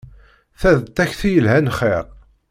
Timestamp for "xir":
1.77-2.05